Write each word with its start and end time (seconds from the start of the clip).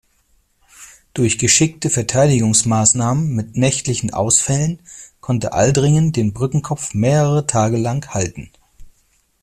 Durch 1.13 1.37
geschickte 1.37 1.91
Verteidigungsmaßnahmen 1.91 3.35
mit 3.35 3.55
nächtlichen 3.55 4.11
Ausfällen 4.15 4.79
konnte 5.19 5.53
Aldringen 5.53 6.11
den 6.11 6.33
Brückenkopf 6.33 6.95
mehrere 6.95 7.45
Tage 7.45 7.77
lang 7.77 8.07
halten. 8.11 8.49